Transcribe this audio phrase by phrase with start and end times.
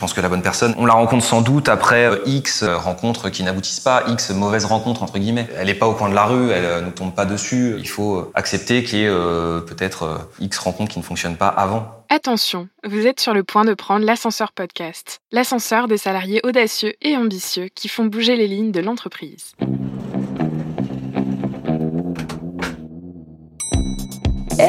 [0.00, 3.30] Je pense que la bonne personne, on la rencontre sans doute après euh, X rencontres
[3.30, 5.48] qui n'aboutissent pas, X mauvaises rencontres entre guillemets.
[5.56, 7.74] Elle n'est pas au coin de la rue, elle ne tombe pas dessus.
[7.78, 12.04] Il faut accepter qu'il y ait peut-être X rencontres qui ne fonctionnent pas avant.
[12.10, 17.16] Attention, vous êtes sur le point de prendre l'ascenseur podcast, l'ascenseur des salariés audacieux et
[17.16, 19.56] ambitieux qui font bouger les lignes de l'entreprise.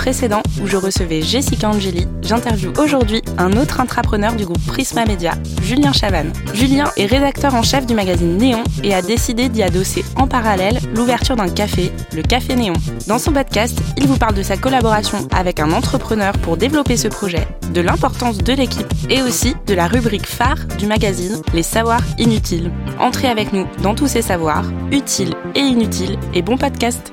[0.00, 5.32] précédent où je recevais Jessica Angeli, j'interviewe aujourd'hui un autre intrapreneur du groupe Prisma Media,
[5.62, 6.32] Julien Chavannes.
[6.54, 10.78] Julien est rédacteur en chef du magazine Néon et a décidé d'y adosser en parallèle
[10.94, 12.72] l'ouverture d'un café, le Café Néon.
[13.08, 17.08] Dans son podcast, il vous parle de sa collaboration avec un entrepreneur pour développer ce
[17.08, 22.04] projet, de l'importance de l'équipe et aussi de la rubrique phare du magazine, les savoirs
[22.16, 22.72] inutiles.
[22.98, 27.12] Entrez avec nous dans tous ces savoirs, utiles et inutiles, et bon podcast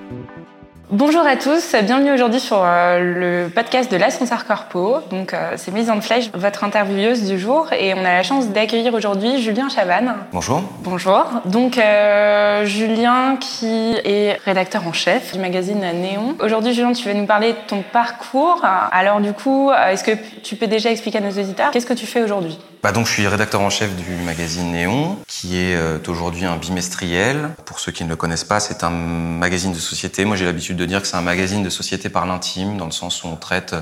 [0.89, 2.99] Bonjour à tous, bienvenue aujourd'hui sur euh,
[3.43, 4.99] le podcast de l'Ascenseur Corpo.
[5.11, 8.47] Donc euh, c'est Mise en Flèche, votre intervieweuse du jour, et on a la chance
[8.47, 10.15] d'accueillir aujourd'hui Julien Chavannes.
[10.31, 10.61] Bonjour.
[10.83, 11.25] Bonjour.
[11.43, 16.37] Donc euh, Julien qui est rédacteur en chef du magazine Néon.
[16.41, 18.63] Aujourd'hui Julien, tu vas nous parler de ton parcours.
[18.63, 22.05] Alors du coup, est-ce que tu peux déjà expliquer à nos auditeurs qu'est-ce que tu
[22.05, 22.57] fais aujourd'hui?
[22.83, 27.49] Bah donc, je suis rédacteur en chef du magazine Néon, qui est aujourd'hui un bimestriel.
[27.65, 30.25] Pour ceux qui ne le connaissent pas, c'est un magazine de société.
[30.25, 32.91] Moi, j'ai l'habitude de dire que c'est un magazine de société par l'intime, dans le
[32.91, 33.75] sens où on traite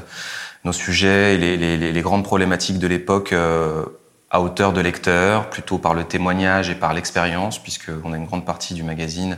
[0.65, 3.85] nos sujets et les, grandes problématiques de l'époque euh,
[4.31, 8.45] à hauteur de lecteur, plutôt par le témoignage et par l'expérience, puisqu'on a une grande
[8.45, 9.37] partie du magazine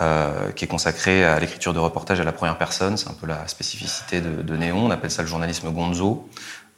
[0.00, 2.96] euh, qui est consacrée à l'écriture de reportages à la première personne.
[2.96, 4.86] C'est un peu la spécificité de, Néon.
[4.86, 6.28] On appelle ça le journalisme gonzo,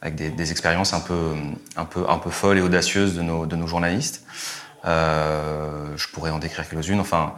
[0.02, 1.34] avec des, expériences un peu,
[1.76, 4.24] un, peu, un peu folles et audacieuses de nos, de nos journalistes.
[4.86, 7.00] Euh, je pourrais en décrire quelques-unes.
[7.00, 7.34] Enfin,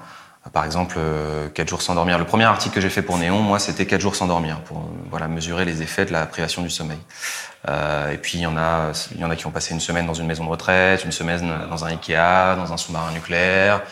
[0.53, 2.19] par exemple, 4 euh, jours sans dormir.
[2.19, 4.79] Le premier article que j'ai fait pour Néon, moi, c'était 4 jours sans dormir, pour
[4.79, 6.99] euh, voilà, mesurer les effets de la privation du sommeil.
[7.69, 9.81] Euh, et puis, il y, en a, il y en a qui ont passé une
[9.81, 13.83] semaine dans une maison de retraite, une semaine dans un Ikea, dans un sous-marin nucléaire,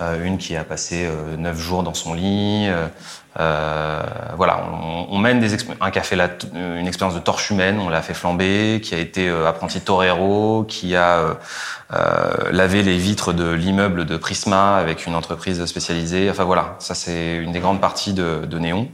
[0.00, 2.70] euh, une qui a passé euh, 9 jours dans son lit.
[3.38, 4.02] Euh,
[4.36, 8.02] voilà, on, on, mène des un café là, une expérience de torche humaine, on l'a
[8.02, 11.36] fait flamber, qui a été apprenti torero, qui a
[11.92, 16.28] euh, laver les vitres de l'immeuble de Prisma avec une entreprise spécialisée.
[16.28, 18.88] Enfin voilà, ça c'est une des grandes parties de, de Néon.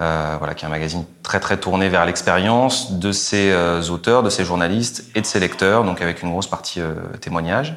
[0.00, 4.22] Euh, voilà, qui est un magazine très très tourné vers l'expérience de ses euh, auteurs,
[4.22, 7.74] de ses journalistes et de ses lecteurs, donc avec une grosse partie euh, témoignage.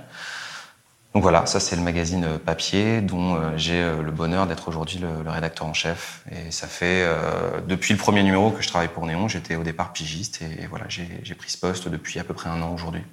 [1.14, 5.30] Donc voilà, ça c'est le magazine euh, papier dont j'ai le bonheur d'être aujourd'hui le,
[5.30, 6.24] rédacteur en chef.
[6.32, 7.06] Et ça fait
[7.68, 9.28] depuis le premier numéro que je travaille pour Néon.
[9.28, 12.50] J'étais au départ pigiste et, et voilà, j'ai pris ce poste depuis à peu près
[12.50, 13.04] un an aujourd'hui.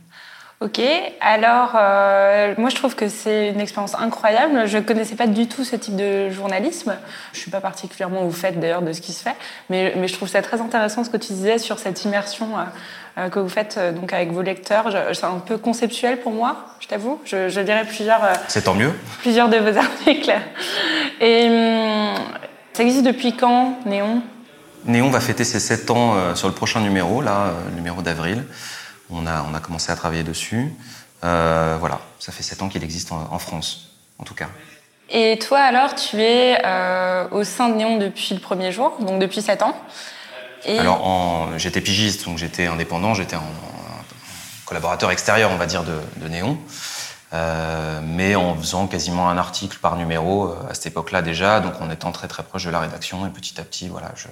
[0.61, 0.81] Ok,
[1.21, 4.67] alors euh, moi je trouve que c'est une expérience incroyable.
[4.67, 6.97] Je ne connaissais pas du tout ce type de journalisme.
[7.33, 9.37] Je ne suis pas particulièrement au fait d'ailleurs de ce qui se fait,
[9.71, 12.63] mais, mais, je trouve ça très intéressant ce que tu disais sur cette immersion euh,
[13.19, 14.93] euh que vous faites euh, donc avec vos lecteurs.
[15.13, 17.21] C'est un peu conceptuel pour moi, je t'avoue.
[17.25, 18.23] Je, je, dirais plusieurs.
[18.49, 18.91] C'est tant mieux.
[19.21, 20.35] Plusieurs de vos articles.
[21.21, 22.15] Et hum,
[22.73, 24.23] ça existe depuis quand, Néon?
[24.87, 28.43] Néon va fêter ses 7 ans sur le prochain numéro, là, le numéro d'avril.
[29.11, 30.73] On a, on a commencé à travailler dessus.
[31.25, 34.49] Euh, voilà, ça fait sept ans qu'il existe en, France, en tout cas.
[35.11, 39.21] Et toi alors, tu es euh, au sein de Néon depuis le premier jour, donc
[39.21, 39.75] depuis sept ans.
[40.65, 40.79] Et...
[40.79, 43.43] Alors, j'étais pigiste, donc j'étais indépendant, j'étais en,
[44.67, 46.59] collaborateur extérieur, on va dire, de, de Néon.
[47.35, 51.91] Euh, mais en faisant quasiment un article par numéro à cette époque-là déjà, donc en
[51.91, 54.29] étant très très proche de la rédaction, et petit à petit, voilà, je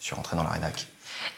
[0.00, 0.86] suis rentré dans la rédac.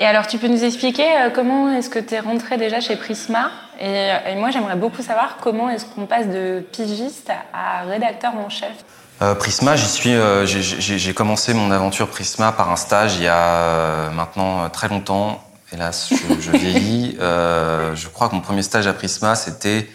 [0.01, 2.97] Et alors, tu peux nous expliquer euh, comment est-ce que tu es rentré déjà chez
[2.97, 3.51] Prisma?
[3.81, 8.49] Et, et, moi, j'aimerais beaucoup savoir comment est-ce qu'on passe de pigiste à rédacteur en
[8.49, 8.85] chef.
[9.21, 10.15] Euh, Prisma, j'y suis.
[10.15, 14.89] Euh, j'ai commencé mon aventure Prisma par un stage il y a euh, maintenant très
[14.89, 15.43] longtemps.
[15.73, 17.17] Hélas, je, je vieillis.
[17.21, 19.89] je crois que mon premier stage à Prisma, c'était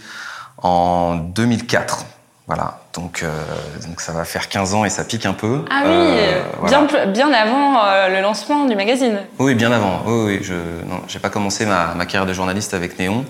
[0.58, 2.06] en 2004.
[2.46, 3.30] Voilà, donc, euh,
[3.88, 5.64] donc ça va faire 15 ans et ça pique un peu.
[5.70, 9.20] Ah oui, euh, bien, bien avant euh, le lancement du magazine.
[9.40, 10.02] Oui, bien avant.
[10.06, 13.24] Oui, oui, je n'ai pas commencé ma, ma, carrière de journaliste avec Néon,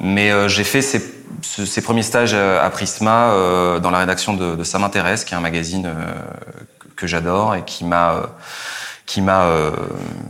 [0.00, 1.00] mais j'ai fait ces,
[1.42, 3.32] ce, ces, premiers stages à Prisma
[3.80, 5.88] dans la rédaction de, de Ça m'intéresse, qui est un magazine
[6.96, 8.22] que j'adore et qui m'a
[9.06, 9.46] qui m'a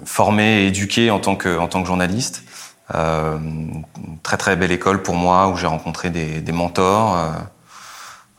[0.05, 2.43] formé et éduqué en tant que en tant que journaliste.
[4.23, 7.17] Très très belle école pour moi où j'ai rencontré des, des mentors.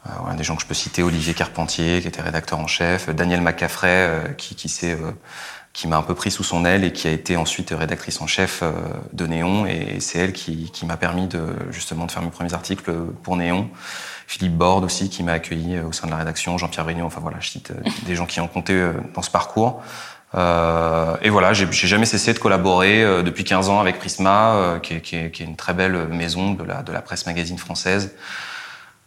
[0.06, 2.68] Euh, euh, voilà, des gens que je peux citer, Olivier Carpentier, qui était rédacteur en
[2.68, 5.12] chef, Daniel Macaffrey, euh, qui, qui, euh,
[5.74, 8.28] qui m'a un peu pris sous son aile et qui a été ensuite rédactrice en
[8.28, 8.72] chef euh,
[9.14, 9.66] de Néon.
[9.66, 11.42] Et c'est elle qui, qui m'a permis de,
[11.72, 12.92] justement de faire mes premiers articles
[13.24, 13.70] pour Néon.
[14.28, 17.38] Philippe Borde aussi, qui m'a accueilli au sein de la rédaction, Jean-Pierre Brignon, enfin voilà,
[17.40, 17.74] je cite
[18.06, 19.82] des gens qui ont compté dans ce parcours.
[20.36, 24.80] Euh, et voilà, j'ai jamais cessé de collaborer euh, depuis 15 ans avec Prisma, euh,
[24.80, 27.58] qui, est, qui, qui, est, une très belle maison de la, de la presse magazine
[27.58, 28.16] française.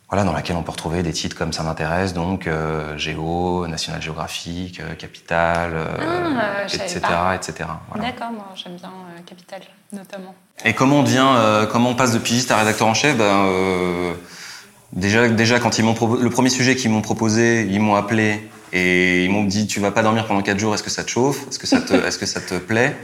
[0.09, 4.01] Voilà, dans laquelle on peut retrouver des titres comme ça m'intéresse, donc euh, Géo, National
[4.01, 7.01] Geographic, Capital, ah, etc.,
[7.35, 7.69] etc.
[7.91, 8.11] Voilà.
[8.11, 8.93] D'accord, moi j'aime bien
[9.27, 9.63] Capital
[9.93, 10.35] notamment.
[10.65, 13.17] Et comment on devient, comment on passe de pigiste à rédacteur en chef?
[13.17, 14.15] Ben,
[14.93, 19.25] Déjà, déjà quand ils m'ont le premier sujet qu'ils m'ont proposé, ils m'ont appelé et
[19.25, 21.47] ils m'ont dit tu vas pas dormir pendant quatre jours, est-ce que ça te chauffe?
[21.49, 22.97] Est-ce que ça te, est-ce que ça te plaît?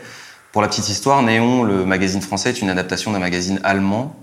[0.52, 4.14] Pour la petite histoire, Néon, le magazine français, est une adaptation d'un magazine allemand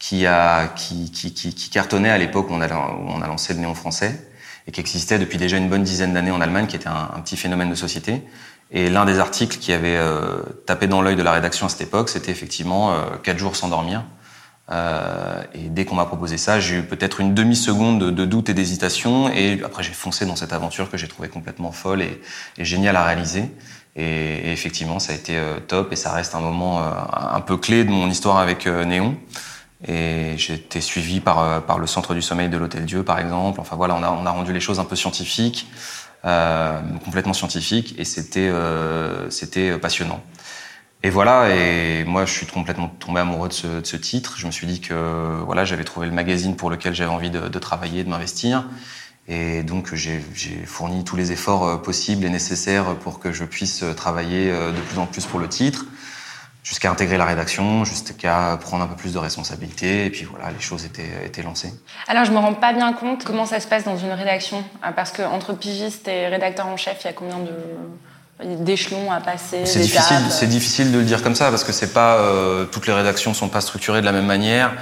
[0.00, 3.28] qui a qui, qui, qui, qui cartonnait à l'époque où on a où on a
[3.28, 4.26] lancé le Néon français
[4.66, 7.36] et qui existait depuis déjà une bonne dizaine d'années en Allemagne, qui était un, petit
[7.36, 8.22] phénomène de société.
[8.72, 11.80] Et l'un des articles qui avait euh, tapé dans l'œil de la rédaction à cette
[11.80, 14.04] époque, c'était effectivement euh, quatre jours sans dormir.
[14.70, 18.48] Euh, et dès qu'on m'a proposé ça, j'ai eu peut-être une demi-seconde de, de, doute
[18.48, 19.28] et d'hésitation.
[19.30, 22.20] Et après, j'ai foncé dans cette aventure que j'ai trouvée complètement folle et,
[22.58, 23.50] et géniale à réaliser.
[23.96, 27.40] Et, et, effectivement, ça a été euh, top et ça reste un moment euh, un
[27.40, 29.16] peu clé de mon histoire avec euh, Néon.
[29.88, 33.60] Et été suivi par, euh, par le Centre du Sommeil de l'Hôtel Dieu, par exemple.
[33.60, 35.68] Enfin voilà, on a, on a rendu les choses un peu scientifiques,
[36.24, 38.52] euh, complètement scientifiques, et c'était
[39.30, 40.22] c'était passionnant.
[41.02, 44.34] Et voilà, et moi je suis complètement tombé amoureux de ce, de ce titre.
[44.36, 47.48] Je me suis dit que voilà, j'avais trouvé le magazine pour lequel j'avais envie de,
[47.48, 48.66] de, travailler, de m'investir.
[49.28, 50.20] Et donc j'ai
[50.66, 55.06] fourni tous les efforts possibles et nécessaires pour que je puisse travailler de plus en
[55.06, 55.86] plus pour le titre,
[56.62, 60.06] jusqu'à intégrer la rédaction, jusqu'à prendre un peu plus de responsabilités.
[60.06, 61.72] Et puis voilà, les choses étaient, étaient lancées.
[62.08, 64.64] Alors je me rends pas bien compte comment ça se passe dans une rédaction,
[64.96, 67.52] parce que entre pigiste et rédacteur en chef, il y a combien de
[68.42, 71.92] d'échelons à passer C'est difficile, c'est difficile de le dire comme ça parce que c'est
[71.92, 74.72] pas euh, toutes les rédactions sont pas structurées de la même manière.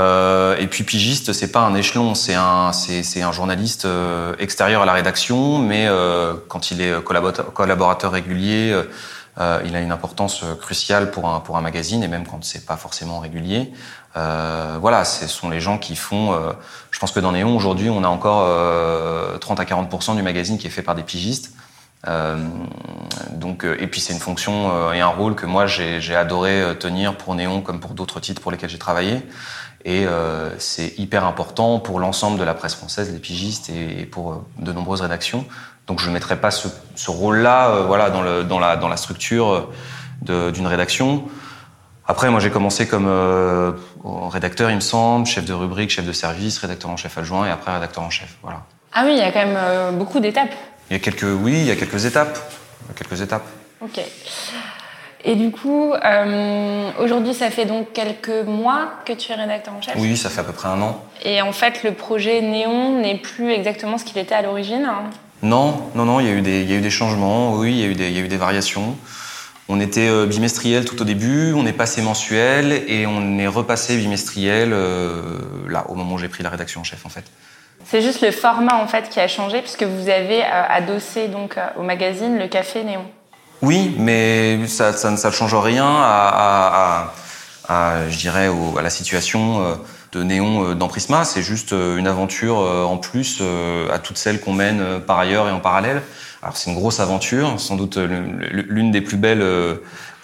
[0.00, 4.82] Euh, et puis pigiste, c'est pas un échelon, c'est un c'est un journaliste euh, extérieur
[4.82, 8.74] à la rédaction, mais euh, quand il est collaborateur, collaborateur régulier,
[9.38, 12.66] euh, il a une importance cruciale pour un pour un magazine et même quand c'est
[12.66, 13.72] pas forcément régulier.
[14.14, 16.34] voilà, ce sont les gens qui font.
[16.90, 20.66] je pense que dans Néon aujourd'hui, on a encore 30 à 40% du magazine qui
[20.66, 21.52] est fait par des pigistes.
[22.08, 22.48] Euh,
[23.32, 27.14] donc, et puis c'est une fonction euh, et un rôle que moi j'ai adoré tenir
[27.16, 29.22] pour Néon comme pour d'autres titres pour lesquels j'ai travaillé.
[29.84, 34.44] Et euh, c'est hyper important pour l'ensemble de la presse française, les pigistes et, pour
[34.58, 35.46] de nombreuses rédactions.
[35.90, 38.86] Donc je ne mettrai pas ce, ce rôle-là euh, voilà, dans, le, dans, la, dans
[38.86, 39.70] la structure
[40.22, 41.24] d'une rédaction.
[42.06, 43.72] Après, moi j'ai commencé comme euh,
[44.04, 47.50] rédacteur, il me semble, chef de rubrique, chef de service, rédacteur en chef adjoint et
[47.50, 48.36] après rédacteur en chef.
[48.40, 48.60] Voilà.
[48.92, 50.54] Ah oui, il y a quand même beaucoup d'étapes.
[50.90, 52.38] Il y a quelques, oui, il y a quelques étapes.
[52.94, 53.46] Quelques étapes.
[53.80, 54.00] Ok.
[55.24, 59.82] Et du coup, euh, aujourd'hui, ça fait donc quelques mois que tu es rédacteur en
[59.82, 59.94] chef?
[59.98, 61.04] Oui, ça fait à peu près un an.
[61.24, 64.88] Et en fait, le projet Néon n'est plus exactement ce qu'il était à l'origine
[65.42, 67.72] Non, non, non, il y, a eu des, il y a eu des changements, oui,
[67.72, 68.96] il y a eu des, il y a eu des variations.
[69.68, 73.96] On était euh, bimestriel tout au début, on est passé mensuel et on est repassé
[73.96, 75.38] bimestriel euh,
[75.68, 77.24] là, au moment où j'ai pris la rédaction en chef, en fait.
[77.84, 81.56] C'est juste le format en fait qui a changé puisque vous avez euh, adossé donc
[81.56, 83.04] euh, au magazine le café Néon.
[83.62, 87.12] Oui, mais ça, ça, ça ne change rien à,
[87.68, 89.78] à, à je dirais, au, à la situation
[90.12, 91.24] de Néon dans Prisma.
[91.24, 93.42] C'est juste une aventure en plus
[93.92, 96.02] à toutes celles qu'on mène par ailleurs et en parallèle.
[96.42, 99.44] Alors c'est une grosse aventure, sans doute l'une des plus belles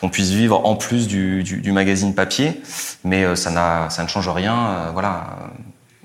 [0.00, 2.60] qu'on puisse vivre en plus du, magazine papier,
[3.04, 4.90] mais ça, ça ne change rien.
[4.92, 5.24] Voilà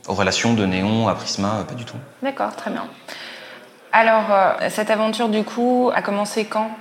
[0.07, 1.97] aux relations de Néon à Prisma, pas du tout.
[2.21, 2.87] D'accord, très bien.
[3.91, 6.71] Alors, euh, cette aventure, du coup, a commencé quand?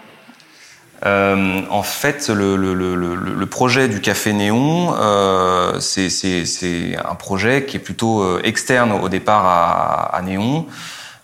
[1.07, 7.64] Euh, en fait, le, le, le, le, projet du Café Néon, euh, c'est un projet
[7.64, 10.66] qui est plutôt euh, externe au départ à, à Néon.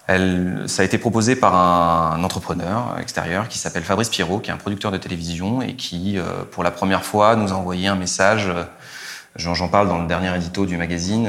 [0.06, 4.54] Elle, ça a été proposé par un, entrepreneur extérieur qui s'appelle Fabrice Pierrot, qui est
[4.54, 7.96] un producteur de télévision et qui, euh, pour la première fois, nous a envoyé un
[7.96, 8.50] message.
[9.34, 11.28] J'en parle dans le dernier édito du magazine.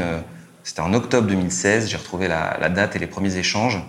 [0.64, 3.82] C'était en octobre 2016, j'ai retrouvé la, la, date et les premiers échanges.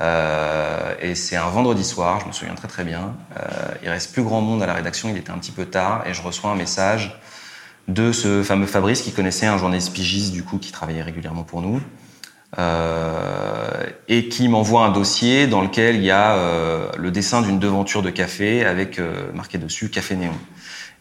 [0.00, 3.14] Euh, et c'est un vendredi soir, je me souviens très très bien.
[3.36, 3.42] Euh,
[3.82, 6.14] il reste plus grand monde à la rédaction, il était un petit peu tard, et
[6.14, 7.18] je reçois un message
[7.88, 11.62] de ce fameux Fabrice qui connaissait un journaliste pigiste du coup qui travaillait régulièrement pour
[11.62, 11.80] nous.
[12.58, 16.38] Euh, et qui m'envoie un dossier dans lequel il y a
[16.96, 19.00] le dessin d'une devanture de café avec
[19.34, 20.32] marqué dessus Café Néon.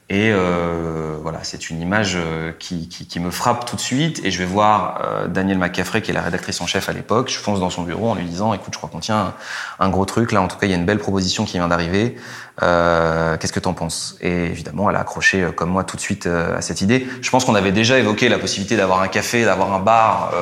[0.07, 4.23] Et euh, voilà, c'est une image euh, qui, qui, qui, me frappe tout de suite.
[4.23, 7.31] Et je vais voir euh, Danielle McCaffrey, qui est la rédactrice en chef à l'époque.
[7.31, 9.33] Je fonce dans son bureau en lui disant "Écoute, je crois qu'on tient
[9.79, 10.43] un, gros truc là.
[10.43, 12.17] En tout cas, il y a une belle proposition qui vient d'arriver.
[12.61, 14.15] Euh, Qu'est-ce que t'en penses?
[14.21, 17.07] Et évidemment, elle a accroché euh, comme moi tout de suite à cette idée.
[17.23, 20.33] Je pense qu'on avait déjà évoqué la possibilité d'avoir un café, d'avoir un bar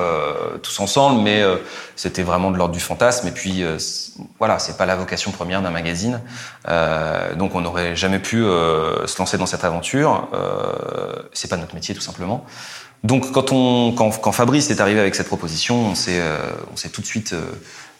[0.61, 1.41] tous ensemble, mais
[1.95, 3.29] c'était vraiment de l'ordre du fantasme.
[3.29, 3.63] Et puis
[4.39, 6.19] voilà, c'est pas la vocation première d'un magazine.
[7.35, 10.29] donc, on n'aurait jamais pu se lancer dans cette aventure.
[10.33, 12.45] Euh, c'est pas notre métier tout simplement.
[13.03, 17.05] Donc quand, on, quand, Fabrice est arrivé avec cette proposition, on s'est euh, tout de
[17.05, 17.41] suite euh,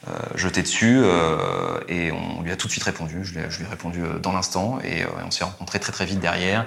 [0.08, 3.24] euh jeté dessus euh, et on lui a tout de suite répondu.
[3.24, 6.66] Je lui, ai répondu dans l'instant et on s'est rencontrés très très vite derrière.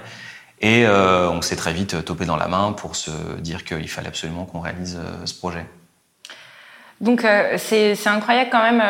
[0.59, 4.45] Et on s'est très vite topé dans la main pour se dire qu'il fallait absolument
[4.45, 5.65] qu'on réalise ce projet.
[6.99, 7.23] Donc
[7.57, 8.81] c'est incroyable quand même,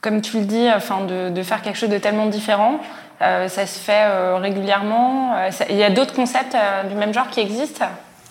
[0.00, 2.80] comme tu le dis, enfin de, faire quelque chose de tellement différent.
[3.22, 5.34] Euh, ça se fait euh, régulièrement.
[5.36, 6.56] Euh, il y a d'autres concepts
[6.88, 7.86] du même genre qui existent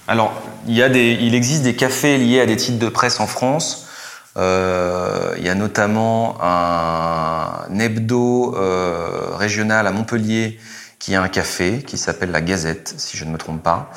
[0.08, 0.34] Alors,
[0.68, 3.28] il, y a des, il existe des cafés liés à des titres de presse en
[3.28, 3.88] France.
[4.38, 8.56] il y a notamment un hebdo
[9.38, 10.60] régional à Montpellier
[11.00, 13.92] qui a un café qui s'appelle la Gazette, si je ne me trompe pas.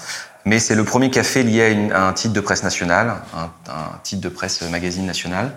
[0.45, 4.23] Mais c'est le premier café lié à, un titre de presse national, un, un titre
[4.23, 5.52] de presse magazine national.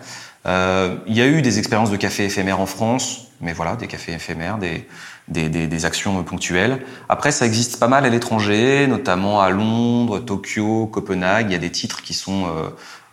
[0.45, 3.87] Euh, il y a eu des expériences de café éphémères en France, mais voilà, des
[3.87, 4.87] cafés éphémères, des,
[5.31, 6.83] des, des, des, actions ponctuelles.
[7.09, 11.47] Après, ça existe pas mal à l'étranger, notamment à Londres, Tokyo, Copenhague.
[11.49, 12.69] Il y a des titres qui sont euh,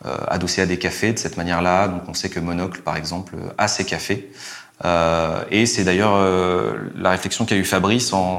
[0.06, 1.88] euh, adossés à des cafés de cette manière-là.
[1.88, 4.30] Donc, on sait que Monocle, par exemple, a ses cafés.
[4.84, 8.38] Euh, et c'est d'ailleurs euh, la réflexion qu'a eu Fabrice en,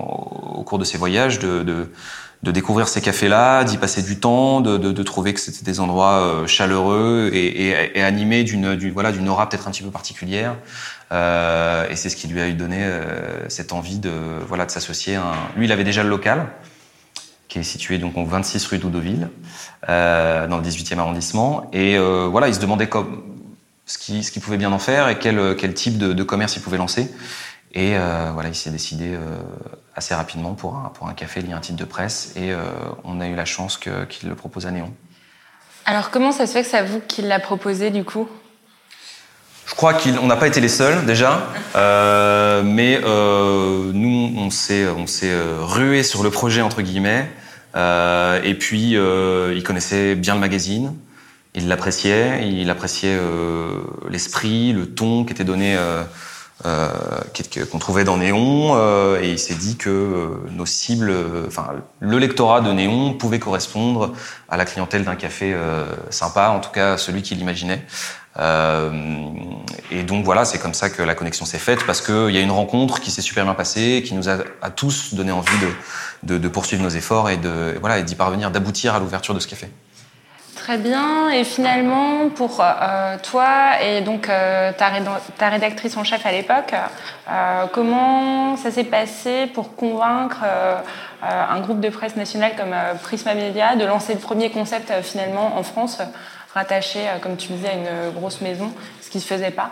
[0.55, 1.91] au cours de ses voyages de, de,
[2.41, 5.79] de découvrir ces cafés-là, d'y passer du temps, de, de, de trouver que c'était des
[5.79, 9.91] endroits euh, chaleureux et, et, et animés d'une voilà d'une aura peut-être un petit peu
[9.91, 10.55] particulière.
[11.11, 14.11] Euh, et c'est ce qui lui a donné euh, cette envie de
[14.47, 15.15] voilà de s'associer.
[15.15, 15.33] Un...
[15.57, 16.47] Lui, il avait déjà le local
[17.49, 19.27] qui est situé donc au 26 rue d'Oudoville,
[19.89, 21.67] euh, dans le 18e arrondissement.
[21.73, 23.23] Et euh, voilà, il se demandait comme,
[23.87, 26.77] ce qu'il ce pouvait bien en faire et quel, quel type de commerce il pouvait
[26.77, 27.11] lancer.
[27.73, 29.19] Et euh, voilà, il s'est décidé euh,
[29.95, 32.33] assez rapidement pour un, pour un café lié à un titre de presse.
[32.35, 32.57] Et euh,
[33.03, 34.91] on a eu la chance qu'il qu le propose à Néon.
[35.85, 38.27] Alors comment ça se fait que c'est à vous qu'il l'a proposé du coup?
[39.65, 45.35] Je crois qu'on n'a pas été les seuls déjà, mais nous on s'est on s'est
[45.59, 47.29] rué sur le projet entre guillemets.
[47.75, 50.95] Et puis il connaissait bien le magazine,
[51.53, 53.19] il l'appréciait, il appréciait
[54.09, 55.77] l'esprit, le ton qui était donné
[56.63, 61.13] qu'on trouvait dans Néon euh, et il s'est dit que euh, nos cibles,
[61.47, 61.67] enfin
[61.99, 64.13] le lectorat de Néon pouvait correspondre
[64.49, 65.55] à la clientèle d'un café
[66.09, 67.85] sympa, en tout cas celui qu'il imaginait.
[69.91, 72.41] et donc voilà, c'est comme ça que la connexion s'est faite parce qu'il y a
[72.41, 76.33] une rencontre qui s'est super bien passée, qui nous a à tous donné envie de,
[76.33, 79.39] de, de poursuivre nos efforts et de voilà et d'y parvenir, d'aboutir à l'ouverture de
[79.39, 79.69] ce café.
[80.59, 81.29] Très bien.
[81.29, 86.73] Et finalement, pour euh, toi et donc euh, ta, rédactrice en chef à l'époque,
[87.29, 90.75] euh, comment ça s'est passé pour convaincre euh,
[91.23, 95.63] un groupe de presse nationale comme Prisma Media de lancer le premier concept finalement en
[95.63, 95.99] France,
[96.53, 99.71] rattaché, comme tu disais, à une grosse maison, ce qui ne se faisait pas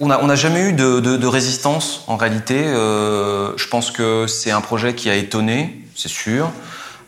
[0.00, 2.64] on n'a jamais eu de, résistance en réalité.
[2.64, 6.50] je pense que c'est un projet qui a étonné, c'est sûr.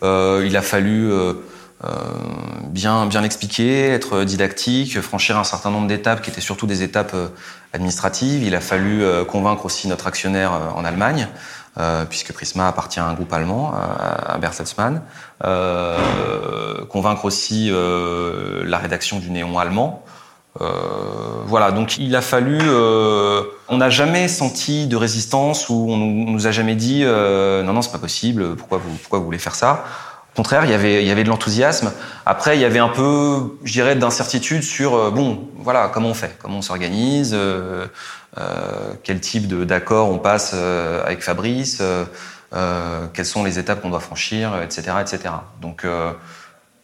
[0.03, 1.35] il a fallu euh,
[2.69, 7.15] bien, bien l'expliquer, être didactique, franchir un certain nombre d'étapes qui étaient surtout des étapes
[7.15, 7.29] euh,
[7.73, 8.43] administratives.
[8.43, 11.29] Il a fallu euh, convaincre aussi notre actionnaire en Allemagne,
[12.09, 15.03] puisque Prisma appartient à un groupe allemand, à Bertelsmann.
[16.89, 20.03] convaincre aussi la rédaction du néon allemand.
[20.61, 22.59] Euh, voilà, donc il a fallu.
[22.63, 27.73] Euh, on n'a jamais senti de résistance ou on nous a jamais dit euh, non
[27.73, 28.57] non c'est pas possible.
[28.57, 29.85] Pourquoi vous pourquoi vous voulez faire ça?
[30.37, 30.75] Contraire, il y
[31.11, 31.93] avait, de l'enthousiasme.
[32.25, 36.15] Après, il y avait un peu, je dirais, d'incertitude sur, euh, bon, voilà, comment on
[36.15, 37.87] fait, comment on s'organise, euh,
[38.39, 41.83] euh, quel type d'accord on passe avec Fabrice,
[43.15, 45.35] quelles sont les étapes qu'on doit franchir, etc., etc.
[45.61, 45.87] Donc,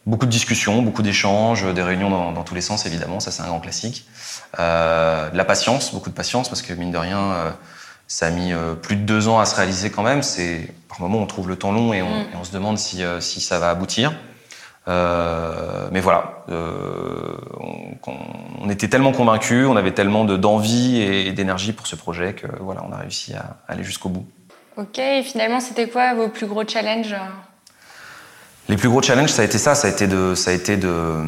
[0.05, 3.43] beaucoup de discussions, beaucoup d'échanges, des réunions dans, dans, tous les sens, évidemment, ça c'est
[3.43, 4.07] un grand classique.
[4.57, 7.53] de la patience, beaucoup de patience, parce que mine de rien
[8.13, 10.21] ça a mis euh, plus de deux ans à se réaliser quand même.
[10.21, 12.21] C'est par moment on trouve le temps long et on, mm.
[12.21, 14.13] et on se demande si, euh, si, ça va aboutir.
[14.87, 18.13] Euh, mais voilà, euh, on,
[18.61, 22.83] on, était tellement convaincus, on avait tellement d'envie et d'énergie pour ce projet que voilà,
[22.87, 24.27] on a réussi à, aller jusqu'au bout.
[24.77, 27.15] Ok, et finalement, c'était quoi vos plus gros challenges?
[28.69, 30.77] Les plus gros challenges, ça a été ça, ça a été de, ça a été
[30.77, 31.23] de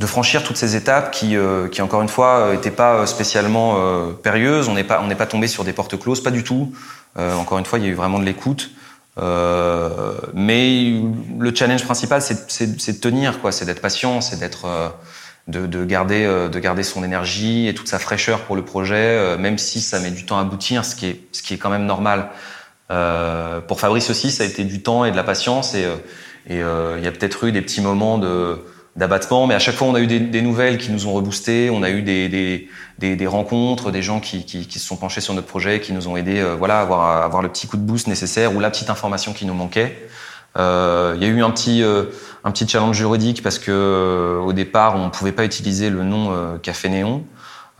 [0.00, 4.12] de franchir toutes ces étapes qui, euh, qui encore une fois, n'étaient pas spécialement euh,
[4.12, 4.68] périlleuses.
[4.68, 6.72] On n'est pas, on n'est pas tombé sur des portes closes, pas du tout.
[7.16, 8.70] Euh, encore une fois, il y a eu vraiment de l'écoute.
[9.18, 11.00] Euh, mais
[11.38, 13.52] le challenge principal, c'est, de tenir, quoi.
[13.52, 14.88] C'est d'être patient, c'est d'être, euh,
[15.48, 18.96] de, de, garder, euh, de garder son énergie et toute sa fraîcheur pour le projet,
[18.96, 21.58] euh, même si ça met du temps à aboutir, ce qui est, ce qui est
[21.58, 22.30] quand même normal.
[23.68, 25.86] pour Fabrice aussi, ça a été du temps et de la patience et
[26.50, 26.60] il y
[27.08, 28.58] a peut-être eu des petits moments de
[28.96, 31.68] d'abattement, mais à chaque fois on a eu des, des, nouvelles qui nous ont reboosté,
[31.70, 34.96] on a eu des, des, des, des rencontres, des gens qui, qui, qui, se sont
[34.96, 37.48] penchés sur notre projet, qui nous ont aidé euh, voilà, à avoir, à avoir le
[37.48, 39.96] petit coup de boost nécessaire ou la petite information qui nous manquait.
[40.56, 42.04] Euh, il y a eu un petit, euh,
[42.44, 46.04] un petit challenge juridique parce que euh, au départ on ne pouvait pas utiliser le
[46.04, 47.24] nom Café Néon.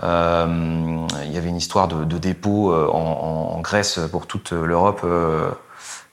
[0.03, 5.07] il y avait une histoire de, de dépôt en, en, Grèce pour toute l'Europe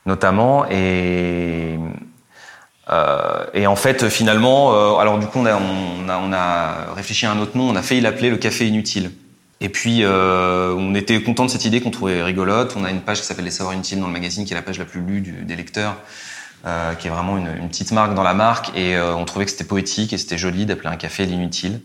[0.06, 1.78] notamment et
[2.92, 6.94] euh, et en fait, finalement, euh, alors du coup, on a, on, a, on a,
[6.94, 9.10] réfléchi à un autre nom, on a failli l'appeler le café inutile.
[9.60, 12.74] Et puis, euh, on était content de cette idée qu'on trouvait rigolote.
[12.76, 14.62] On a une page qui s'appelle Les Savoirs Inutiles dans le magazine, qui est la
[14.62, 15.96] page la plus lue des lecteurs
[16.64, 18.70] euh, qui est vraiment une, une, petite marque dans la marque.
[18.76, 21.80] Et euh, on trouvait que c'était poétique et c'était joli d'appeler un café l'inutile.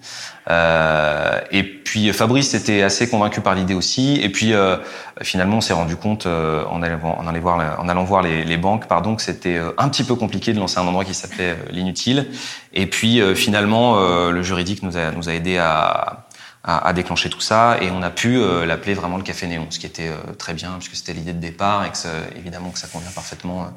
[0.49, 4.19] Euh, et puis Fabrice était assez convaincu par l'idée aussi.
[4.21, 4.77] Et puis euh,
[5.21, 8.43] finalement, on s'est rendu compte euh, en, allant, en, allant voir, en allant voir les,
[8.43, 11.57] les banques, pardon, que c'était un petit peu compliqué de lancer un endroit qui s'appelait
[11.71, 12.27] l'inutile.
[12.73, 16.27] Et puis finalement, le juridique nous a, nous a aidé à
[16.67, 19.79] à, déclencher tout ça et on a pu euh, l'appeler vraiment le café néon, ce
[19.79, 22.79] qui était euh, très bien puisque c'était l'idée de départ et que ça, évidemment que
[22.79, 23.71] ça convient parfaitement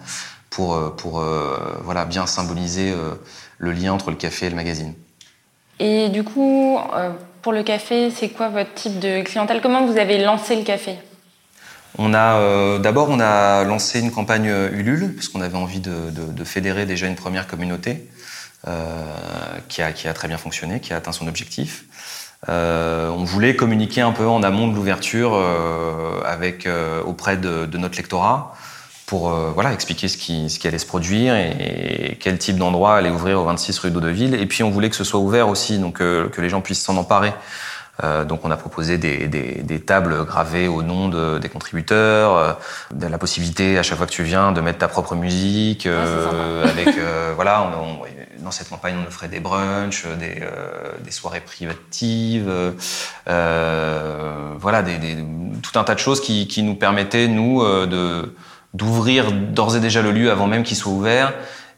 [0.51, 1.25] pour, euh, pour
[1.83, 2.95] voilà, bien symboliser
[3.59, 4.95] le lien entre le café et le magazine.
[5.79, 6.79] Et du coup,
[7.43, 9.61] pour le café, c'est quoi votre type de clientèle?
[9.63, 10.99] Comment vous avez lancé le café?
[11.99, 16.11] On a euh, d'abord on a lancé une campagne Ulule parce qu'on avait envie de,
[16.11, 18.09] de, de, fédérer déjà une première communauté
[18.69, 19.05] euh,
[19.69, 21.85] qui, a, qui a très bien fonctionné, qui a atteint son objectif.
[22.49, 27.67] Euh, on voulait communiquer un peu en amont de l'ouverture euh, avec euh, auprès de,
[27.67, 28.57] de, notre lectorat
[29.11, 32.57] pour euh, voilà expliquer ce qui, ce qui allait se produire et, et quel type
[32.57, 34.37] d'endroit allait ouvrir au 26 rue d'Audeville.
[34.37, 36.85] Et puis on voulait que ce soit ouvert aussi, donc euh, que les gens puissent
[36.85, 37.33] s'en emparer.
[38.05, 42.57] Euh, donc on a proposé des, des, des, tables gravées au nom de, des contributeurs,
[42.95, 45.87] de la possibilité à chaque fois que tu viens de mettre ta propre musique.
[45.87, 46.95] Avec
[47.35, 50.41] voilà, on, on, dans cette campagne on offrait des brunchs, des,
[51.05, 52.49] des soirées privatives,
[53.27, 54.85] voilà,
[55.63, 58.33] tout un tas de choses qui, qui nous permettaient nous de
[58.75, 61.33] d'ouvrir d'ores et déjà le lieu avant même qu'il soit ouvert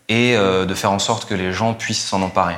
[0.09, 2.57] et de faire en sorte que les gens puissent s'en emparer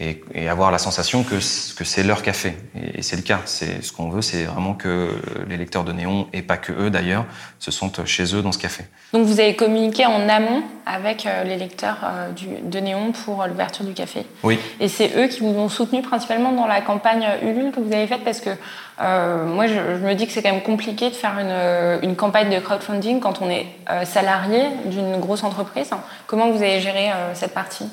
[0.00, 2.56] et, et, avoir la sensation que, que c'est leur café.
[2.74, 3.40] Et, et c'est le cas.
[3.44, 5.10] C'est ce qu'on veut, c'est vraiment que
[5.48, 7.24] les lecteurs de Néon, et pas que eux d'ailleurs,
[7.58, 8.84] se sentent chez eux dans ce café.
[9.12, 13.46] Donc vous avez communiqué en amont avec euh, les lecteurs euh, du, de Néon pour
[13.46, 14.24] l'ouverture du café.
[14.42, 14.58] Oui.
[14.80, 18.06] Et c'est eux qui vous ont soutenu principalement dans la campagne Ulule que vous avez
[18.06, 18.50] faite parce que
[19.00, 22.16] euh, moi je, je, me dis que c'est quand même compliqué de faire une, une,
[22.16, 25.90] campagne de crowdfunding quand on est euh, salarié d'une grosse entreprise.
[26.26, 27.86] Comment vous avez géré euh, cette partie?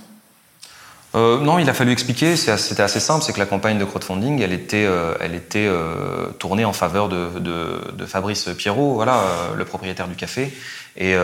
[1.15, 2.35] Euh, non, il a fallu expliquer.
[2.35, 6.27] C'était assez simple, c'est que la campagne de crowdfunding, elle était, euh, elle était euh,
[6.39, 9.21] tournée en faveur de, Fabrice Pierrot, voilà,
[9.55, 10.53] le propriétaire du café.
[10.97, 11.15] Et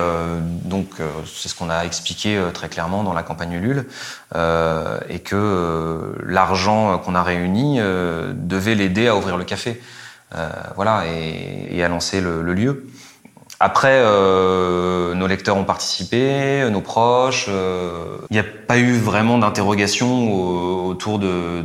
[0.66, 0.90] donc,
[1.34, 3.86] c'est ce qu'on a expliqué très clairement dans la campagne Ulule,
[4.36, 9.80] et que l'argent qu'on a réuni devait l'aider à ouvrir le café,
[10.76, 12.91] voilà, et, et, à lancer le lieu.
[13.62, 17.46] Après, euh, nos lecteurs ont participé, nos proches.
[17.46, 21.64] Il euh, n'y a pas eu vraiment d'interrogation autour de,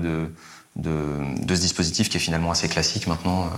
[0.85, 3.49] ce dispositif qui est finalement assez classique maintenant euh,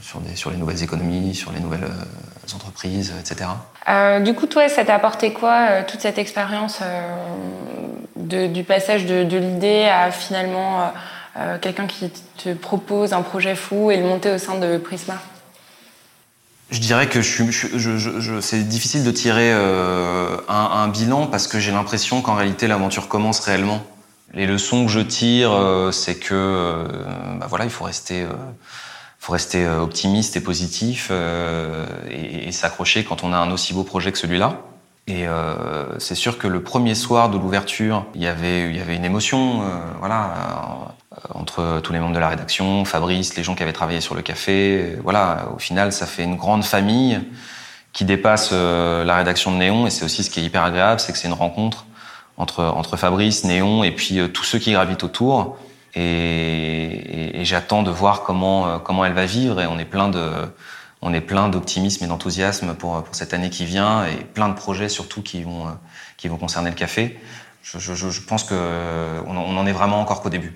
[0.00, 3.50] sur, sur les nouvelles économies, sur les nouvelles euh, entreprises, etc.
[3.90, 6.80] Euh, du coup, toi, ça t'a apporté quoi, toute cette expérience
[8.16, 10.92] du passage de l'idée à finalement
[11.60, 15.16] quelqu'un qui te propose un projet fou et le monter au sein de Prisma?
[16.70, 21.46] Je dirais que je, je, je, c'est difficile de tirer euh, un, un, bilan parce
[21.46, 23.84] que j'ai l'impression qu'en réalité l'aventure commence réellement.
[24.34, 26.88] Les leçons que je tire, euh, c'est que euh,
[27.38, 28.32] bah voilà, il faut rester, euh,
[29.20, 31.12] faut rester euh, optimiste et positif
[32.10, 34.60] et, et s'accrocher quand on a un aussi beau projet que celui-là.
[35.08, 35.24] Et
[35.98, 39.04] c'est sûr que le premier soir de l'ouverture, il y avait, il y avait une
[39.04, 39.62] émotion,
[40.00, 40.94] voilà
[41.34, 44.22] entre tous les membres de la rédaction, Fabrice, les gens qui avaient travaillé sur le
[44.22, 44.96] café.
[45.02, 47.20] Voilà, au final, ça fait une grande famille
[47.92, 49.86] qui dépasse euh, la rédaction de Néon.
[49.86, 51.86] Et c'est aussi ce qui est hyper agréable, c'est que c'est une rencontre
[52.36, 55.56] entre, entre Fabrice, Néon et puis euh, tous ceux qui gravitent autour.
[55.94, 59.60] Et, et, et j'attends de voir comment, euh, comment elle va vivre.
[59.60, 60.20] Et on est plein de,
[61.02, 64.54] on est plein d'optimisme et d'enthousiasme pour, pour cette année qui vient et plein de
[64.54, 65.66] projets surtout qui vont,
[66.16, 67.18] qui vont concerner le café
[67.62, 68.56] Je, je, je pense qu'on
[69.26, 70.54] on en est vraiment encore qu'au début.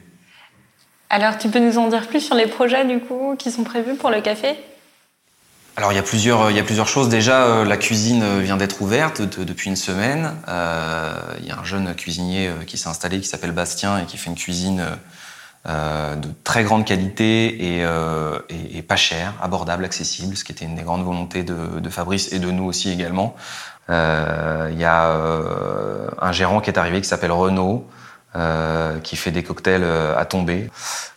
[1.12, 3.96] Alors, tu peux nous en dire plus sur les projets du coup qui sont prévus
[3.96, 4.56] pour le café?
[5.76, 7.08] Alors il y a plusieurs, il y a plusieurs choses.
[7.08, 10.36] Déjà, euh, la cuisine vient d'être ouverte depuis une semaine.
[10.46, 14.04] Euh, il y a un jeune cuisinier euh, qui s'est installé, qui s'appelle Bastien et
[14.04, 14.84] qui fait une cuisine
[15.68, 20.64] euh, de très grande qualité et, euh, et, pas cher, abordable, accessible, ce qui était
[20.64, 23.34] une des grandes volontés de, de Fabrice et de nous aussi également.
[23.90, 25.12] Euh, il y a
[26.20, 27.86] un gérant qui est arrivé qui s'appelle Renaud,
[28.36, 30.70] euh, qui fait des cocktails euh, à tomber.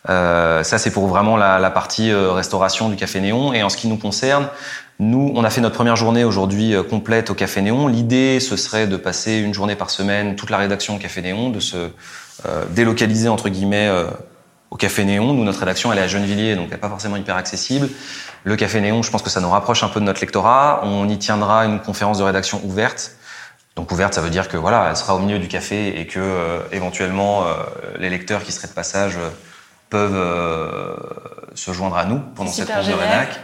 [0.08, 3.52] Euh, ça, c'est pour vraiment la, la partie restauration du Café Néon.
[3.52, 4.48] Et en ce qui nous concerne,
[4.98, 7.86] nous, on a fait notre première journée aujourd'hui complète au Café Néon.
[7.86, 11.50] L'idée, ce serait de passer une journée par semaine, toute la rédaction au Café Néon,
[11.50, 11.90] de se
[12.70, 13.88] délocaliser, entre guillemets,
[14.74, 15.32] au Café Néon.
[15.32, 17.88] Nous, notre rédaction, elle est à Gennevilliers, donc elle n'est pas forcément hyper accessible.
[18.42, 20.80] Le Café Néon, je pense que ça nous rapproche un peu de notre lectorat.
[20.82, 23.12] On y tiendra une conférence de rédaction ouverte
[23.76, 26.20] donc ouverte, ça veut dire que voilà, elle sera au milieu du café et que
[26.20, 27.54] euh, éventuellement euh,
[27.98, 29.30] les lecteurs qui seraient de passage euh,
[29.90, 33.40] peuvent se joindre à nous pendant cette conférence de rédac.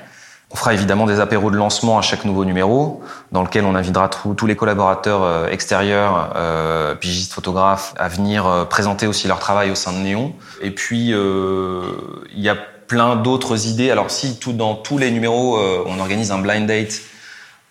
[0.52, 4.08] On fera évidemment des apéros de lancement à chaque nouveau numéro, dans lequel on invitera
[4.08, 9.92] tous les collaborateurs extérieurs, euh, pigistes, photographes, à venir présenter aussi leur travail au sein
[9.92, 10.32] de Néon.
[10.60, 12.56] Et puis, il y a
[12.88, 13.92] plein d'autres idées.
[13.92, 17.00] Alors si dans tous les numéros, on organise un blind date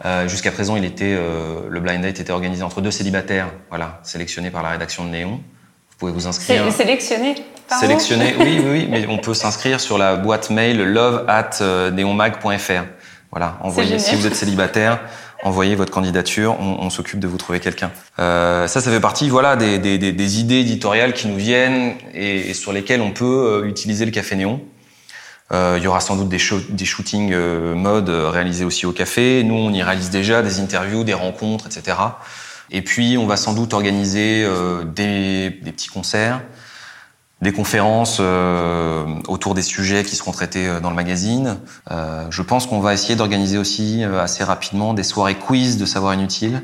[0.06, 4.00] euh, Jusqu'à présent, il était, euh, le blind date était organisé entre deux célibataires, voilà,
[4.04, 5.32] sélectionnés par la rédaction de Néon.
[5.32, 6.63] Vous pouvez vous inscrire.
[6.65, 7.36] C'est sélectionné
[7.77, 11.91] Sélectionné, oui, oui, oui, mais on peut s'inscrire sur la boîte mail love at euh,
[11.91, 12.86] neonmag.fr.
[13.32, 14.99] Voilà, envoyez, si vous êtes célibataire,
[15.43, 17.91] envoyez votre candidature, on, on s'occupe de vous trouver quelqu'un.
[18.17, 21.93] Euh, ça, ça fait partie, voilà, des, des, des, des, idées éditoriales qui nous viennent
[22.13, 24.62] et, et sur lesquelles on peut euh, utiliser le café néon.
[25.51, 29.43] Euh, il y aura sans doute des, des shootings euh, mode réalisés aussi au café.
[29.43, 31.97] Nous, on y réalise déjà des interviews, des rencontres, etc.
[32.71, 36.41] Et puis, on va sans doute organiser euh, des, des, petits concerts,
[37.41, 41.58] des conférences euh, autour des sujets qui seront traités dans le magazine.
[41.89, 46.62] je pense qu'on va essayer d'organiser aussi assez rapidement des soirées quiz de savoir inutile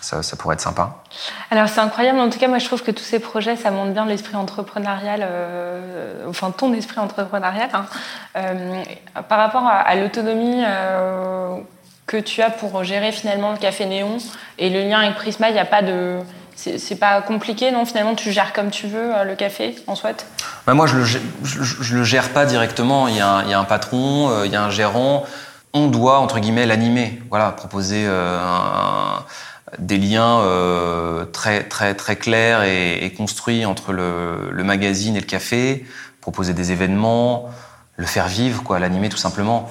[0.00, 1.02] ça, pourrait être sympa.
[1.50, 3.92] Alors c'est incroyable, en tout cas moi je trouve que tous ces projets ça montre
[3.92, 7.86] bien l'esprit entrepreneurial, euh, enfin ton esprit entrepreneurial, hein.
[8.36, 8.82] euh,
[9.28, 11.56] par rapport à, à l'autonomie euh,
[12.06, 14.18] que tu as pour gérer finalement le café Néon
[14.58, 16.18] et le lien avec Prisma, il n'y a pas de...
[16.58, 20.26] C'est pas compliqué, non Finalement, tu gères comme tu veux euh, le café, en soit?
[20.66, 21.04] Bah Moi, je le,
[21.92, 23.06] le, gère pas directement.
[23.06, 25.24] Il y a un, patron, euh, il y a un gérant.
[25.72, 27.22] On doit, entre guillemets, l'animer.
[27.30, 28.40] Voilà, proposer euh,
[29.78, 30.42] des liens
[31.32, 35.86] très très très clairs et, construits entre le, le, magazine et le café,
[36.20, 37.50] proposer des événements,
[37.96, 39.70] le faire vivre, quoi, l'animer tout simplement.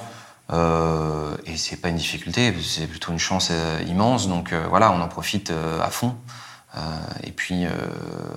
[0.53, 3.51] Et c'est pas une difficulté, c'est plutôt une chance
[3.87, 4.29] immense.
[4.29, 5.51] Donc voilà, on en profite
[5.83, 6.15] à fond.
[6.75, 6.79] Euh,
[7.23, 7.65] et puis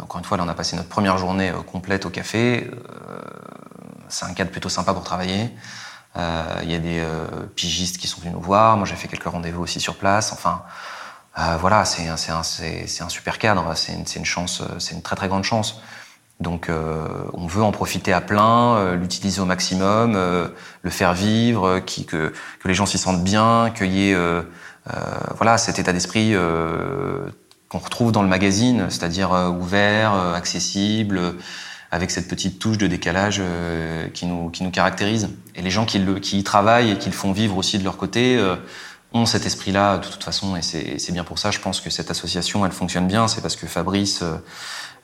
[0.03, 2.71] encore une fois, là, on a passé notre première journée complète au café.
[4.09, 5.51] c'est un cadre plutôt sympa pour travailler.
[6.17, 7.05] Il y a des
[7.55, 8.77] pigistes qui sont venus nous voir.
[8.77, 10.33] Moi, j'ai fait quelques rendez-vous aussi sur place.
[10.33, 10.63] Enfin.
[11.39, 12.43] Euh, voilà, c'est un,
[13.09, 15.81] super cadre, c'est une, chance, c'est une très très grande chance.
[16.41, 20.49] Donc euh, on veut en profiter à plein, euh, l'utiliser au maximum, euh,
[20.83, 24.43] le faire vivre, que, que les gens s'y sentent bien, qu'il y ait euh,
[25.37, 26.35] voilà, cet état d'esprit
[27.71, 31.37] qu'on retrouve dans le magazine, c'est-à-dire ouvert, accessible,
[31.91, 33.41] avec cette petite touche de décalage
[34.13, 35.31] qui, nous, qui nous caractérise.
[35.55, 37.85] Et les gens qui, le, qui y travaillent et qui le font vivre aussi de
[37.85, 38.39] leur côté
[39.13, 42.11] ont cet esprit-là de toute façon, et c'est bien pour ça, je pense que cette
[42.11, 44.23] association, elle fonctionne bien, c'est parce que Fabrice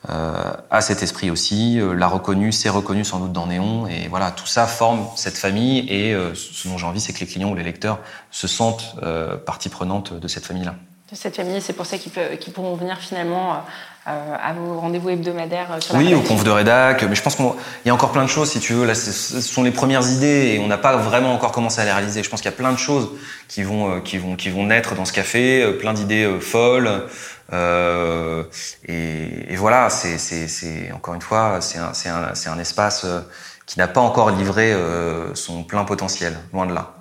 [0.09, 4.07] euh, a cet esprit aussi, euh, l'a reconnu, s'est reconnu sans doute dans Néon, et
[4.07, 7.25] voilà, tout ça forme cette famille, et euh, ce dont j'ai envie, c'est que les
[7.25, 7.99] clients ou les lecteurs
[8.31, 10.75] se sentent euh, partie prenante de cette famille-là.
[11.09, 13.63] De cette famille, c'est pour ça qu'ils qu pourront venir finalement
[14.07, 17.35] euh, à vos rendez-vous hebdomadaires euh, sur Oui, au conf de rédac, mais je pense
[17.35, 17.45] qu'il
[17.85, 18.85] y a encore plein de choses, si tu veux.
[18.85, 21.93] Là, ce sont les premières idées et on n'a pas vraiment encore commencé à les
[21.93, 22.23] réaliser.
[22.23, 23.09] Je pense qu'il y a plein de choses
[23.47, 27.05] qui vont, euh, qui vont, qui vont naître dans ce café, plein d'idées folles.
[27.53, 28.43] Euh,
[28.85, 33.05] et, et, voilà, c'est encore une fois, c'est un, un, un espace
[33.67, 36.96] qui n'a pas encore livré euh, son plein potentiel, loin de là.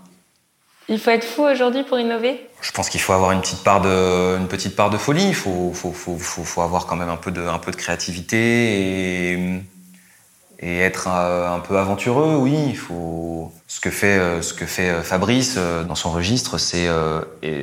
[0.88, 2.48] Il faut être fou aujourd'hui pour innover?
[2.60, 5.28] Je pense qu'il faut avoir une petite part de, une petite part de folie.
[5.28, 9.32] Il faut, faut, faut, faut, avoir quand même un peu de, un peu de créativité
[9.32, 12.36] et, être un, peu aventureux.
[12.36, 13.52] Oui, il faut.
[13.66, 16.88] Ce que fait, ce que fait Fabrice dans son registre, c'est,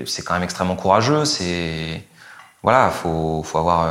[0.05, 1.25] c'est quand même extrêmement courageux.
[1.25, 2.03] C'est,
[2.61, 3.87] voilà, faut, faut avoir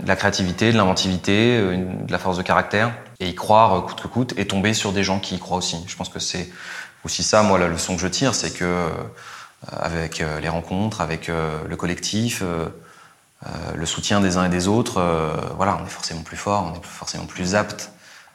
[0.00, 4.08] de la créativité, de l'inventivité, de la force de caractère et y croire coûte que
[4.08, 5.82] coûte et tomber sur des gens qui y croient aussi.
[5.86, 6.50] Je pense que c'est
[7.04, 8.90] aussi ça, moi, la leçon que je tire, c'est que euh,
[9.70, 12.42] avec euh, les rencontres, avec euh, le collectif,
[13.74, 15.00] le soutien des uns et des autres,
[15.56, 17.92] voilà, on est forcément plus fort, on est forcément plus apte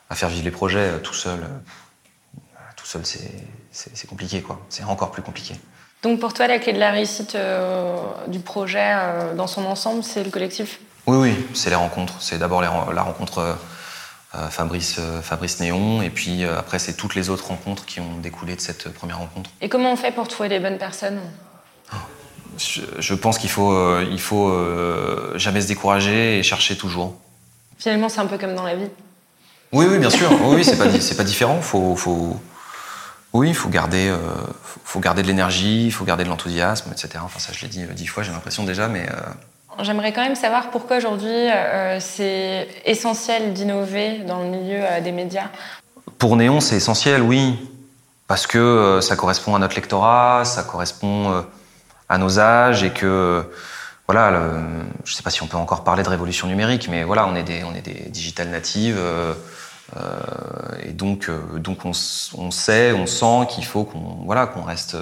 [0.10, 1.40] à faire vivre les projets tout seul.
[2.78, 3.02] tout seul,
[3.72, 4.62] c'est compliqué, quoi.
[4.70, 5.56] C'est encore plus compliqué.
[6.04, 7.36] Donc pour toi, la clé de la réussite
[8.28, 8.90] du projet
[9.36, 10.80] dans son ensemble, c'est le collectif?
[11.08, 12.16] Oui, oui, c'est les rencontres.
[12.20, 13.58] C'est d'abord la rencontre
[14.34, 18.00] euh, Fabrice, euh, Fabrice Néon, et puis euh, après, c'est toutes les autres rencontres qui
[18.00, 19.50] ont découlé de cette première rencontre.
[19.60, 21.20] Et comment on fait pour trouver les bonnes personnes?
[22.58, 24.54] Je, pense qu'il faut, il faut
[25.36, 27.16] jamais se décourager et chercher toujours.
[27.80, 28.90] Finalement, c'est un peu comme dans la vie.
[29.72, 30.30] Oui, oui, bien sûr.
[30.44, 31.62] oui, c'est pas, pas différent.
[31.62, 32.40] Faut, faut,
[33.34, 34.14] oui, il faut garder,
[34.84, 37.20] faut garder de l'énergie, il faut garder de l'enthousiasme, etc.
[37.24, 39.08] Enfin, ça, je l'ai dit dix fois, j'ai l'impression déjà, mais
[39.80, 45.12] J'aimerais quand même savoir pourquoi aujourd'hui euh, c'est essentiel d'innover dans le milieu euh, des
[45.12, 45.48] médias.
[46.18, 47.58] Pour Néon, c'est essentiel, oui,
[48.28, 51.44] parce que euh, ça correspond à notre lectorat, ça correspond
[52.10, 53.50] à nos âges et que
[54.08, 54.30] voilà,
[55.06, 57.36] je ne sais pas si on peut encore parler de révolution numérique, mais voilà, on
[57.36, 59.00] est des, on est des digital natives.
[60.84, 61.92] et donc, donc on,
[62.38, 64.98] on, sait, on sent qu'il faut qu'on voilà, qu'on reste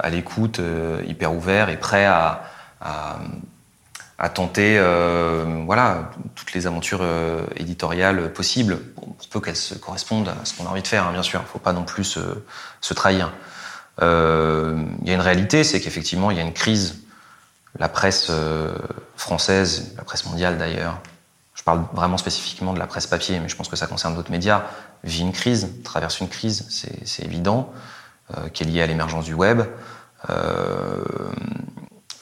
[0.00, 0.60] à l'écoute,
[1.06, 2.42] hyper ouvert et prêt à,
[2.80, 10.28] à, tenter euh, voilà, toutes les aventures euh, éditoriales possibles, pour, peu qu'elles se correspondent
[10.28, 11.40] à ce qu'on a envie de faire, hein, bien sûr.
[11.40, 13.32] Il ne faut pas non plus se, trahir.
[14.02, 17.02] Euh, il y a une réalité, c'est qu'effectivement, il y a une crise.
[17.78, 18.30] La presse
[19.16, 20.98] française, la presse mondiale d'ailleurs,
[21.54, 24.30] je parle vraiment spécifiquement de la presse papier, mais je pense que ça concerne d'autres
[24.30, 24.62] médias,
[25.04, 27.70] vit une crise, traverse une crise, c'est évident,
[28.54, 29.60] qui est liée à l'émergence du web.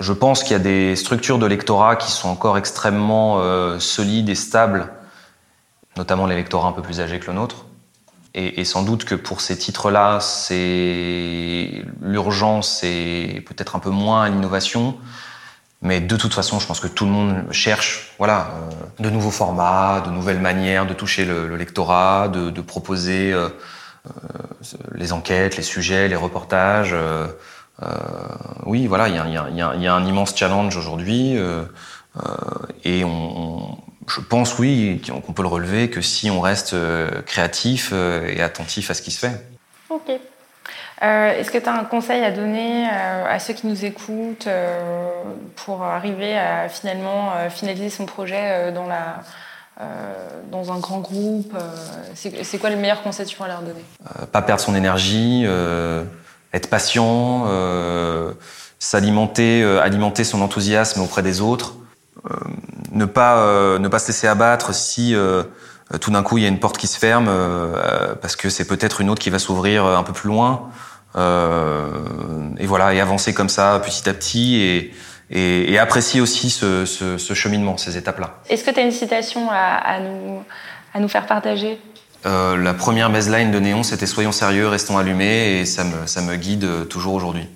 [0.05, 4.29] Je pense qu'il y a des structures de lectorat qui sont encore extrêmement euh, solides
[4.29, 4.93] et stables,
[5.97, 7.65] notamment l'électorat un peu plus âgé que le nôtre.
[8.37, 14.97] Et, sans doute que pour ces titres-là, c'est l'urgence et peut-être un peu moins l'innovation.
[15.83, 19.31] Mais de toute façon, je pense que tout le monde cherche voilà, euh, de nouveaux
[19.31, 23.49] formats, de nouvelles manières de toucher le, lectorat, de, proposer euh,
[24.93, 26.95] les enquêtes, les sujets, les reportages.
[27.83, 27.87] Euh,
[28.67, 31.65] oui, voilà, il y, a, un immense challenge aujourd'hui euh,
[32.17, 32.21] euh,
[32.85, 36.77] et on, je pense, oui, qu'on peut le relever que si on reste
[37.27, 39.47] créatif et attentif à ce qui se fait.
[39.91, 40.11] Ok.
[41.01, 44.49] Est-ce que tu as un conseil à donner à ceux qui nous écoutent
[45.57, 49.21] pour arriver à finalement finaliser son projet dans, la,
[50.51, 51.55] dans un grand groupe
[52.15, 53.85] C'est quoi le meilleur conseil que tu pourrais leur donner?
[54.33, 55.47] Pas perdre son énergie
[56.55, 58.33] être patient, euh,
[58.79, 61.75] s'alimenter, euh, alimenter son enthousiasme auprès des autres,
[62.31, 62.35] euh,
[62.93, 65.15] ne pas se laisser abattre si
[66.01, 67.29] tout d'un coup il y a une porte qui se ferme
[68.23, 70.71] parce que c'est peut-être une autre qui va s'ouvrir un peu plus loin.
[71.17, 74.93] et voilà, et avancer comme ça petit à petit
[75.31, 78.39] et, apprécier aussi ce, cheminement, ces étapes-là.
[78.49, 81.79] Est-ce que tu as une citation à nous faire partager?
[82.27, 86.23] Euh, la première baseline de Néon, c'était Soyons sérieux, restons allumés, et ça me, ça
[86.23, 87.47] me guide euh, toujours aujourd'hui.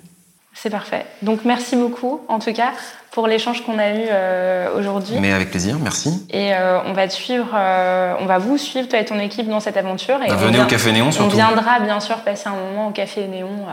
[0.53, 1.05] C'est parfait.
[1.21, 2.73] Donc merci beaucoup, en tout cas,
[3.11, 5.15] pour l'échange qu'on a eu euh, aujourd'hui.
[5.19, 6.27] Mais avec plaisir, merci.
[6.31, 6.51] Et
[6.85, 10.21] on va te suivre, on va vous suivre, toi et ton équipe, dans cette aventure.
[10.21, 11.31] Et bah, venez au Café Néon, surtout.
[11.31, 13.67] On viendra bien sûr passer un moment au Café Néon.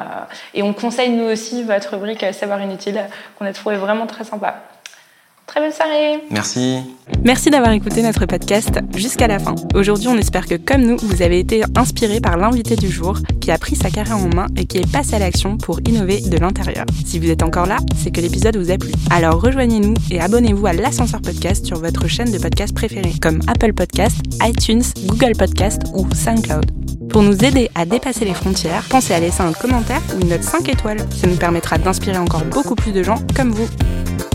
[0.54, 3.00] et on conseille, nous aussi, votre rubrique Savoir Inutile,
[3.36, 4.62] qu'on a trouvé vraiment très sympa.
[5.46, 6.18] Très belle soirée.
[6.30, 6.78] Merci.
[7.24, 9.54] Merci d'avoir écouté notre podcast jusqu'à la fin.
[9.74, 13.52] Aujourd'hui, on espère que comme nous, vous avez été inspiré par l'invité du jour qui
[13.52, 16.36] a pris sa carrière en main et qui est passé à l'action pour innover de
[16.36, 16.84] l'intérieur.
[17.04, 18.90] Si vous êtes encore là, c'est que l'épisode vous a plu.
[19.10, 23.72] Alors rejoignez-nous et abonnez-vous à l'ascenseur podcast sur votre chaîne de podcast préférée comme Apple
[23.72, 26.72] Podcast, iTunes, Google Podcast ou SoundCloud.
[27.08, 30.42] Pour nous aider à dépasser les frontières, pensez à laisser un commentaire ou une note
[30.42, 30.98] 5 étoiles.
[31.16, 33.68] Ça nous permettra d'inspirer encore beaucoup plus de gens comme vous.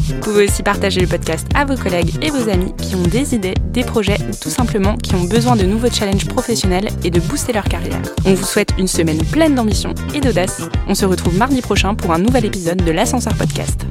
[0.08, 3.36] Vous pouvez aussi partager le podcast à vos collègues et vos amis qui ont des
[3.36, 7.20] idées, des projets ou tout simplement qui ont besoin de nouveaux challenges professionnels et de
[7.20, 8.02] booster leur carrière.
[8.26, 10.62] On vous souhaite une semaine pleine d'ambition et d'audace.
[10.88, 13.86] On se retrouve mardi prochain pour un nouvel épisode de l'Ascenseur Podcast.